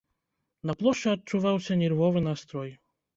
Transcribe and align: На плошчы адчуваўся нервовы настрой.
На 0.69 0.73
плошчы 0.79 1.11
адчуваўся 1.11 1.77
нервовы 1.83 2.25
настрой. 2.29 2.73